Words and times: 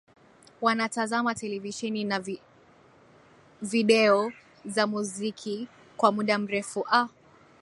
Wanatazama 0.61 1.35
televisheni 1.35 2.03
na 2.03 2.23
video 3.61 4.33
za 4.65 4.87
muziki 4.87 5.67
kwa 5.97 6.11
muda 6.11 6.37
mrefu 6.37 6.85
a 6.91 7.07